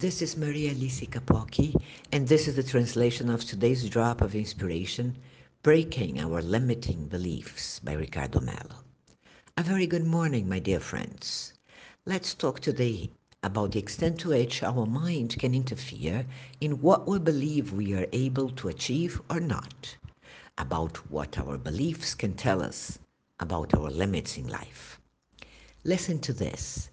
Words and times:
This 0.00 0.22
is 0.22 0.34
Maria 0.34 0.70
Alice 0.70 1.02
Capocchi, 1.02 1.74
and 2.10 2.26
this 2.26 2.48
is 2.48 2.56
the 2.56 2.62
translation 2.62 3.28
of 3.28 3.44
today's 3.44 3.86
drop 3.86 4.22
of 4.22 4.34
inspiration, 4.34 5.14
Breaking 5.62 6.18
Our 6.18 6.40
Limiting 6.40 7.06
Beliefs 7.06 7.80
by 7.80 7.92
Ricardo 7.92 8.40
Mello. 8.40 8.76
A 9.58 9.62
very 9.62 9.86
good 9.86 10.06
morning, 10.06 10.48
my 10.48 10.58
dear 10.58 10.80
friends. 10.80 11.52
Let's 12.06 12.34
talk 12.34 12.60
today 12.60 13.10
about 13.42 13.72
the 13.72 13.78
extent 13.78 14.18
to 14.20 14.30
which 14.30 14.62
our 14.62 14.86
mind 14.86 15.36
can 15.38 15.54
interfere 15.54 16.24
in 16.62 16.80
what 16.80 17.06
we 17.06 17.18
believe 17.18 17.74
we 17.74 17.92
are 17.92 18.06
able 18.12 18.48
to 18.52 18.68
achieve 18.68 19.20
or 19.28 19.38
not, 19.38 19.94
about 20.56 20.96
what 21.10 21.36
our 21.38 21.58
beliefs 21.58 22.14
can 22.14 22.32
tell 22.32 22.62
us 22.62 22.98
about 23.38 23.74
our 23.74 23.90
limits 23.90 24.38
in 24.38 24.48
life. 24.48 24.98
Listen 25.84 26.18
to 26.20 26.32
this. 26.32 26.88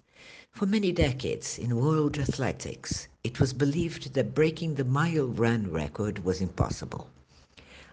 For 0.54 0.64
many 0.66 0.92
decades 0.92 1.58
in 1.58 1.76
world 1.76 2.18
athletics, 2.18 3.06
it 3.22 3.38
was 3.38 3.52
believed 3.52 4.14
that 4.14 4.34
breaking 4.34 4.74
the 4.76 4.84
mile 4.84 5.26
run 5.26 5.70
record 5.70 6.24
was 6.24 6.40
impossible. 6.40 7.10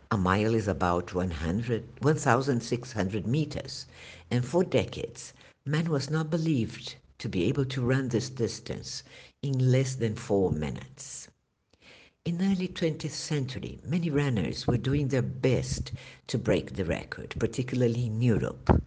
A 0.09 0.17
mile 0.17 0.55
is 0.55 0.67
about 0.67 1.13
1,600 1.13 3.27
meters, 3.27 3.85
and 4.31 4.45
for 4.45 4.63
decades, 4.63 5.33
man 5.65 5.89
was 5.89 6.09
not 6.09 6.29
believed 6.29 6.95
to 7.19 7.29
be 7.29 7.43
able 7.45 7.65
to 7.65 7.81
run 7.81 8.07
this 8.07 8.29
distance 8.29 9.03
in 9.41 9.71
less 9.71 9.95
than 9.95 10.15
four 10.15 10.51
minutes. 10.51 11.27
In 12.27 12.39
the 12.39 12.45
early 12.45 12.67
20th 12.69 13.11
century, 13.11 13.79
many 13.85 14.09
runners 14.09 14.65
were 14.65 14.79
doing 14.79 15.09
their 15.09 15.21
best 15.21 15.91
to 16.25 16.39
break 16.39 16.73
the 16.73 16.83
record, 16.83 17.35
particularly 17.37 18.07
in 18.07 18.19
Europe, 18.19 18.81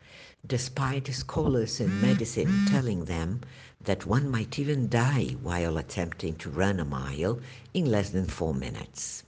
despite 0.44 1.06
scholars 1.14 1.78
in 1.78 2.00
medicine 2.00 2.66
telling 2.66 3.04
them 3.04 3.42
that 3.80 4.06
one 4.06 4.28
might 4.28 4.58
even 4.58 4.88
die 4.88 5.36
while 5.40 5.78
attempting 5.78 6.34
to 6.34 6.50
run 6.50 6.80
a 6.80 6.84
mile 6.84 7.38
in 7.72 7.84
less 7.84 8.10
than 8.10 8.26
four 8.26 8.52
minutes. 8.52 9.22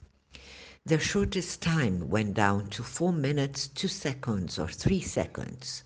Their 0.85 0.99
shortest 0.99 1.61
time 1.61 2.09
went 2.09 2.33
down 2.33 2.69
to 2.71 2.83
four 2.83 3.13
minutes, 3.13 3.69
two 3.69 3.87
seconds, 3.87 4.59
or 4.59 4.67
three 4.67 4.99
seconds, 4.99 5.85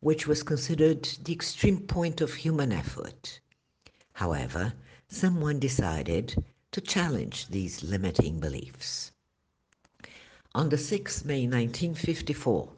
which 0.00 0.26
was 0.26 0.42
considered 0.42 1.02
the 1.24 1.34
extreme 1.34 1.80
point 1.80 2.22
of 2.22 2.32
human 2.32 2.72
effort. 2.72 3.38
However, 4.14 4.72
someone 5.08 5.58
decided 5.58 6.42
to 6.76 6.82
challenge 6.82 7.48
these 7.48 7.82
limiting 7.82 8.38
beliefs. 8.38 9.10
On 10.54 10.68
the 10.68 10.76
6th 10.76 11.24
May 11.24 11.46
1954, 11.46 12.68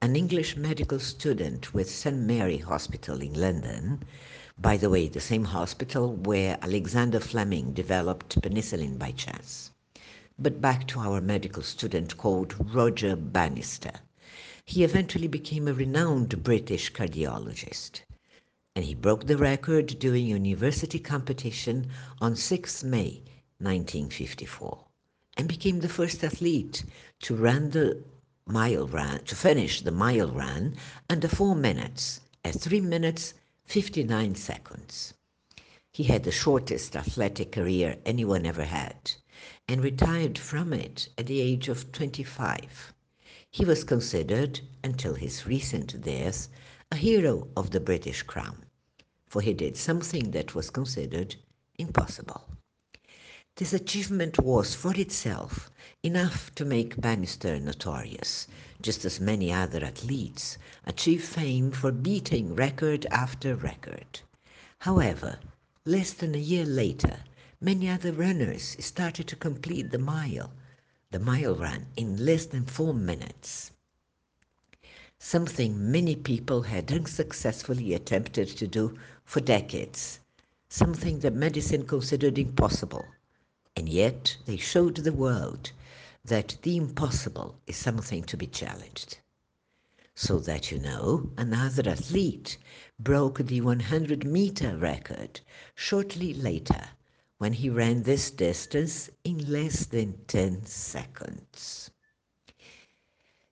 an 0.00 0.14
English 0.14 0.56
medical 0.56 1.00
student 1.00 1.74
with 1.74 1.90
St. 1.90 2.16
Mary 2.16 2.58
Hospital 2.58 3.20
in 3.20 3.34
London 3.34 4.04
by 4.60 4.76
the 4.76 4.88
way, 4.88 5.08
the 5.08 5.20
same 5.20 5.44
hospital 5.44 6.14
where 6.14 6.56
Alexander 6.62 7.18
Fleming 7.18 7.72
developed 7.72 8.40
penicillin 8.40 8.96
by 8.96 9.10
chance. 9.10 9.72
But 10.38 10.60
back 10.60 10.86
to 10.88 11.00
our 11.00 11.20
medical 11.20 11.64
student 11.64 12.16
called 12.16 12.54
Roger 12.72 13.16
Bannister. 13.16 13.92
He 14.64 14.84
eventually 14.84 15.26
became 15.26 15.66
a 15.66 15.74
renowned 15.74 16.44
British 16.44 16.92
cardiologist. 16.92 18.02
And 18.76 18.84
he 18.84 18.94
broke 18.94 19.26
the 19.26 19.36
record 19.36 19.98
during 19.98 20.26
university 20.26 21.00
competition 21.00 21.88
on 22.20 22.36
6 22.36 22.84
May 22.84 23.22
1954 23.60 24.84
and 25.36 25.48
became 25.48 25.80
the 25.80 25.88
first 25.88 26.22
athlete 26.22 26.84
to 27.20 27.34
run 27.34 27.70
the 27.70 28.02
mile 28.46 28.86
run, 28.86 29.22
to 29.24 29.34
finish 29.34 29.82
the 29.82 29.90
mile 29.90 30.30
run 30.30 30.76
under 31.10 31.28
four 31.28 31.54
minutes 31.54 32.20
at 32.44 32.54
three 32.54 32.80
minutes 32.80 33.34
59 33.66 34.34
seconds. 34.34 35.12
He 35.92 36.04
had 36.04 36.24
the 36.24 36.30
shortest 36.30 36.94
athletic 36.94 37.52
career 37.52 37.96
anyone 38.04 38.46
ever 38.46 38.64
had 38.64 39.12
and 39.68 39.82
retired 39.82 40.38
from 40.38 40.72
it 40.72 41.08
at 41.18 41.26
the 41.26 41.40
age 41.40 41.68
of 41.68 41.92
25. 41.92 42.94
He 43.50 43.64
was 43.64 43.84
considered, 43.84 44.60
until 44.84 45.14
his 45.14 45.46
recent 45.46 46.00
death, 46.02 46.48
a 46.90 46.96
hero 46.96 47.48
of 47.56 47.70
the 47.70 47.80
British 47.80 48.22
Crown, 48.22 48.64
for 49.26 49.42
he 49.42 49.52
did 49.52 49.76
something 49.76 50.30
that 50.30 50.54
was 50.54 50.70
considered 50.70 51.36
impossible. 51.78 52.48
This 53.58 53.72
achievement 53.72 54.38
was, 54.38 54.76
for 54.76 54.94
itself, 54.94 55.68
enough 56.04 56.54
to 56.54 56.64
make 56.64 57.00
Bannister 57.00 57.58
notorious, 57.58 58.46
just 58.80 59.04
as 59.04 59.18
many 59.18 59.52
other 59.52 59.84
athletes 59.84 60.58
achieve 60.86 61.24
fame 61.24 61.72
for 61.72 61.90
beating 61.90 62.54
record 62.54 63.04
after 63.10 63.56
record. 63.56 64.20
However, 64.78 65.40
less 65.84 66.12
than 66.12 66.36
a 66.36 66.38
year 66.38 66.64
later, 66.64 67.24
many 67.60 67.88
other 67.88 68.12
runners 68.12 68.76
started 68.78 69.26
to 69.26 69.34
complete 69.34 69.90
the 69.90 69.98
mile, 69.98 70.52
the 71.10 71.18
mile 71.18 71.56
run, 71.56 71.86
in 71.96 72.24
less 72.24 72.46
than 72.46 72.64
four 72.64 72.94
minutes. 72.94 73.72
Something 75.18 75.90
many 75.90 76.14
people 76.14 76.62
had 76.62 76.92
unsuccessfully 76.92 77.92
attempted 77.92 78.46
to 78.56 78.68
do 78.68 78.96
for 79.24 79.40
decades, 79.40 80.20
something 80.68 81.18
that 81.18 81.34
medicine 81.34 81.84
considered 81.84 82.38
impossible 82.38 83.04
and 83.78 83.88
yet 83.88 84.36
they 84.44 84.56
showed 84.56 84.96
the 84.96 85.12
world 85.12 85.70
that 86.24 86.56
the 86.62 86.76
impossible 86.76 87.60
is 87.68 87.76
something 87.76 88.24
to 88.24 88.36
be 88.36 88.48
challenged. 88.48 89.18
So 90.16 90.40
that 90.40 90.72
you 90.72 90.80
know, 90.80 91.30
another 91.38 91.88
athlete 91.88 92.58
broke 92.98 93.38
the 93.38 93.60
100 93.60 94.24
meter 94.24 94.76
record 94.76 95.42
shortly 95.76 96.34
later 96.34 96.88
when 97.38 97.52
he 97.52 97.70
ran 97.70 98.02
this 98.02 98.32
distance 98.32 99.10
in 99.22 99.48
less 99.48 99.86
than 99.86 100.24
10 100.26 100.66
seconds. 100.66 101.92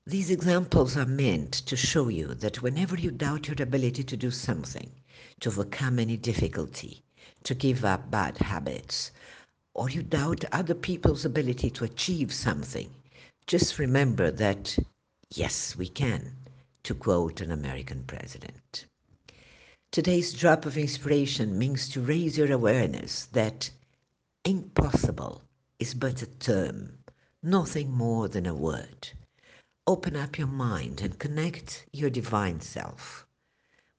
These 0.05 0.31
examples 0.31 0.97
are 0.97 1.07
meant 1.07 1.53
to 1.53 1.77
show 1.77 2.09
you 2.09 2.35
that 2.35 2.63
whenever 2.63 2.97
you 2.97 3.13
doubt 3.13 3.47
your 3.47 3.63
ability 3.63 4.03
to 4.03 4.17
do 4.17 4.33
something, 4.33 4.91
to 5.39 5.51
overcome 5.51 6.01
any 6.01 6.17
difficulty, 6.17 7.05
to 7.45 7.55
give 7.55 7.85
up 7.85 8.11
bad 8.11 8.39
habits, 8.39 9.13
or 9.77 9.91
you 9.91 10.03
doubt 10.03 10.43
other 10.53 10.75
people's 10.75 11.27
ability 11.27 11.69
to 11.69 11.85
achieve 11.85 12.33
something, 12.33 12.89
just 13.47 13.79
remember 13.79 14.31
that, 14.31 14.75
yes, 15.35 15.77
we 15.77 15.87
can, 15.87 16.33
to 16.83 16.95
quote 16.95 17.43
an 17.43 17.53
American 17.53 18.03
president. 18.05 18.87
Today's 19.93 20.33
drop 20.33 20.65
of 20.65 20.79
inspiration 20.79 21.59
means 21.59 21.91
to 21.91 22.01
raise 22.01 22.39
your 22.39 22.51
awareness 22.51 23.27
that 23.33 23.69
impossible 24.47 25.43
is 25.79 25.93
but 25.93 26.23
a 26.23 26.27
term, 26.27 26.97
nothing 27.43 27.93
more 27.93 28.29
than 28.29 28.47
a 28.47 28.55
word. 28.55 29.11
Open 29.87 30.17
up 30.17 30.39
your 30.39 30.49
mind 30.49 31.03
and 31.03 31.19
connect 31.19 31.85
your 31.93 32.09
divine 32.09 32.63
self. 32.63 33.27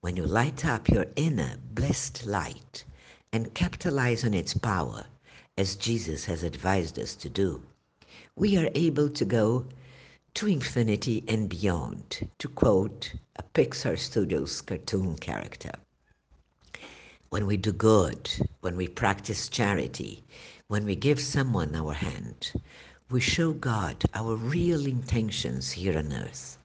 When 0.02 0.18
you 0.18 0.26
light 0.26 0.66
up 0.66 0.90
your 0.90 1.06
inner 1.16 1.58
blessed 1.72 2.26
light 2.26 2.84
and 3.32 3.54
capitalize 3.54 4.26
on 4.26 4.34
its 4.34 4.56
power, 4.56 5.06
as 5.58 5.76
Jesus 5.76 6.26
has 6.26 6.44
advised 6.44 7.00
us 7.00 7.16
to 7.16 7.30
do, 7.30 7.64
we 8.36 8.58
are 8.58 8.70
able 8.76 9.10
to 9.10 9.26
go 9.26 9.66
to 10.36 10.48
infinity 10.48 11.24
and 11.28 11.50
beyond, 11.50 12.30
to 12.38 12.48
quote 12.48 13.12
a 13.38 13.42
Pixar 13.42 13.98
Studios 13.98 14.62
cartoon 14.62 15.16
character. 15.16 15.72
When 17.30 17.48
we 17.48 17.58
do 17.58 17.72
good, 17.72 18.30
when 18.62 18.78
we 18.78 18.88
practice 18.88 19.50
charity, 19.50 20.24
when 20.68 20.86
we 20.86 20.96
give 20.96 21.20
someone 21.20 21.76
our 21.76 21.94
hand, 21.94 22.54
we 23.10 23.20
show 23.20 23.54
God 23.54 24.04
our 24.14 24.36
real 24.36 24.86
intentions 24.86 25.72
here 25.72 25.98
on 25.98 26.14
earth, 26.14 26.60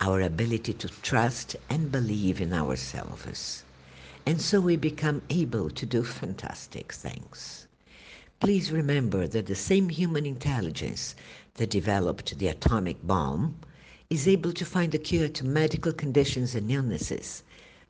our 0.00 0.22
ability 0.22 0.72
to 0.72 0.88
trust 0.88 1.54
and 1.68 1.92
believe 1.92 2.40
in 2.40 2.54
ourselves. 2.54 3.64
And 4.24 4.40
so 4.40 4.58
we 4.58 4.76
become 4.76 5.20
able 5.28 5.68
to 5.68 5.84
do 5.84 6.02
fantastic 6.02 6.94
things. 6.94 7.67
Please 8.40 8.70
remember 8.70 9.26
that 9.26 9.46
the 9.46 9.56
same 9.56 9.88
human 9.88 10.24
intelligence 10.24 11.16
that 11.54 11.70
developed 11.70 12.38
the 12.38 12.46
atomic 12.46 13.04
bomb 13.04 13.58
is 14.10 14.28
able 14.28 14.52
to 14.52 14.64
find 14.64 14.94
a 14.94 14.98
cure 14.98 15.28
to 15.28 15.44
medical 15.44 15.92
conditions 15.92 16.54
and 16.54 16.70
illnesses 16.70 17.42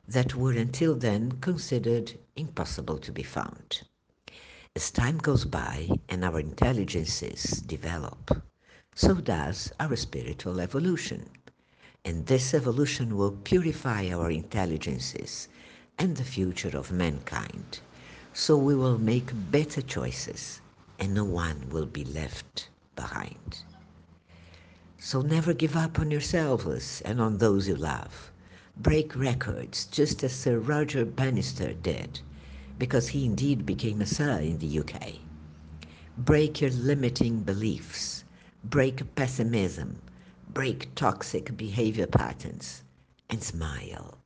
that 0.07 0.33
were 0.33 0.53
until 0.53 0.95
then 0.95 1.33
considered 1.33 2.17
impossible 2.35 2.97
to 2.97 3.11
be 3.11 3.21
found. 3.21 3.83
As 4.75 4.89
time 4.89 5.19
goes 5.19 5.45
by 5.45 5.99
and 6.09 6.25
our 6.25 6.39
intelligences 6.39 7.61
develop, 7.67 8.43
so 8.95 9.15
does 9.15 9.71
our 9.79 9.95
spiritual 9.95 10.59
evolution. 10.59 11.29
And 12.03 12.25
this 12.25 12.55
evolution 12.55 13.15
will 13.15 13.33
purify 13.33 14.09
our 14.09 14.31
intelligences 14.31 15.47
and 15.99 16.17
the 16.17 16.23
future 16.23 16.75
of 16.75 16.91
mankind 16.91 17.81
so 18.33 18.57
we 18.57 18.75
will 18.75 18.97
make 18.97 19.31
better 19.51 19.81
choices 19.81 20.61
and 20.99 21.13
no 21.13 21.23
one 21.23 21.69
will 21.69 21.85
be 21.85 22.03
left 22.05 22.69
behind. 22.95 23.63
So 24.97 25.21
never 25.21 25.53
give 25.53 25.75
up 25.75 25.99
on 25.99 26.11
yourselves 26.11 27.01
and 27.05 27.21
on 27.21 27.37
those 27.37 27.67
you 27.67 27.75
love. 27.75 28.31
Break 28.77 29.15
records 29.15 29.85
just 29.85 30.23
as 30.23 30.33
Sir 30.33 30.59
Roger 30.59 31.05
Bannister 31.05 31.73
did 31.73 32.19
because 32.77 33.09
he 33.09 33.25
indeed 33.25 33.65
became 33.65 34.01
a 34.01 34.05
sir 34.05 34.39
in 34.39 34.57
the 34.59 34.79
UK. 34.79 35.13
Break 36.17 36.61
your 36.61 36.71
limiting 36.71 37.39
beliefs, 37.39 38.23
break 38.63 39.15
pessimism, 39.15 40.01
break 40.53 40.93
toxic 40.95 41.55
behavior 41.55 42.07
patterns, 42.07 42.83
and 43.29 43.43
smile. 43.43 44.17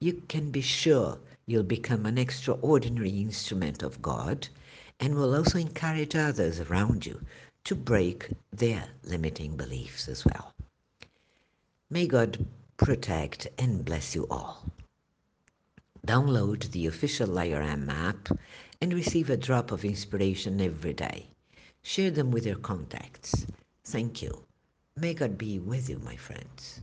You 0.00 0.22
can 0.28 0.50
be 0.50 0.60
sure 0.60 1.18
you'll 1.48 1.62
become 1.62 2.04
an 2.04 2.18
extraordinary 2.18 3.08
instrument 3.08 3.82
of 3.82 4.02
God 4.02 4.46
and 5.00 5.14
will 5.14 5.34
also 5.34 5.58
encourage 5.58 6.14
others 6.14 6.60
around 6.60 7.06
you 7.06 7.20
to 7.64 7.74
break 7.74 8.28
their 8.52 8.84
limiting 9.02 9.56
beliefs 9.56 10.08
as 10.08 10.24
well. 10.26 10.52
May 11.88 12.06
God 12.06 12.46
protect 12.76 13.48
and 13.58 13.82
bless 13.82 14.14
you 14.14 14.26
all. 14.30 14.62
Download 16.06 16.70
the 16.70 16.86
official 16.86 17.28
LIRAM 17.28 17.88
app 17.88 18.28
and 18.82 18.92
receive 18.92 19.30
a 19.30 19.36
drop 19.36 19.72
of 19.72 19.86
inspiration 19.86 20.60
every 20.60 20.92
day. 20.92 21.28
Share 21.82 22.10
them 22.10 22.30
with 22.30 22.44
your 22.44 22.56
contacts. 22.58 23.46
Thank 23.84 24.20
you. 24.20 24.44
May 24.96 25.14
God 25.14 25.38
be 25.38 25.58
with 25.58 25.88
you, 25.88 25.98
my 26.00 26.16
friends. 26.16 26.82